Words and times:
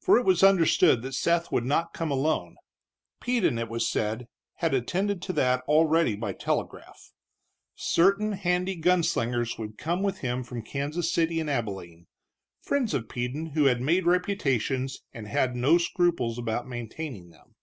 For 0.00 0.18
it 0.18 0.24
was 0.24 0.42
understood 0.42 1.02
that 1.02 1.14
Seth 1.14 1.52
would 1.52 1.64
not 1.64 1.94
come 1.94 2.10
alone. 2.10 2.56
Peden, 3.20 3.58
it 3.58 3.68
was 3.68 3.88
said, 3.88 4.26
had 4.54 4.74
attended 4.74 5.22
to 5.22 5.32
that 5.34 5.60
already 5.68 6.16
by 6.16 6.32
telegraph. 6.32 7.12
Certain 7.76 8.32
handy 8.32 8.74
gun 8.74 9.04
slingers 9.04 9.58
would 9.58 9.78
come 9.78 10.02
with 10.02 10.18
him 10.18 10.42
from 10.42 10.62
Kansas 10.62 11.12
City 11.12 11.38
and 11.38 11.48
Abilene, 11.48 12.08
friends 12.60 12.92
of 12.92 13.08
Peden 13.08 13.50
who 13.54 13.66
had 13.66 13.80
made 13.80 14.04
reputations 14.04 15.04
and 15.12 15.28
had 15.28 15.54
no 15.54 15.78
scruples 15.78 16.38
about 16.38 16.66
maintaining 16.66 17.30
them. 17.30 17.54